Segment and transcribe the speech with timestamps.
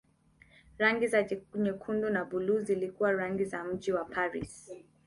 [0.77, 4.71] Rangi za nyekundu na buluu zilikuwa rangi za mji wa Paris.